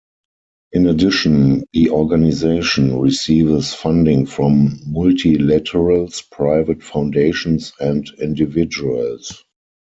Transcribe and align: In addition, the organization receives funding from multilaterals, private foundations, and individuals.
In 0.71 0.87
addition, 0.87 1.63
the 1.73 1.91
organization 1.91 2.99
receives 2.99 3.75
funding 3.75 4.25
from 4.25 4.79
multilaterals, 4.87 6.23
private 6.31 6.81
foundations, 6.81 7.73
and 7.79 8.09
individuals. 8.19 9.43